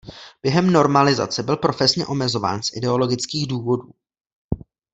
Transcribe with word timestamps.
Během 0.43 0.69
normalizace 0.73 1.43
byl 1.43 1.57
profesně 1.57 2.05
omezován 2.05 2.63
z 2.63 2.75
ideologických 2.77 3.47
důvodů. 3.47 3.91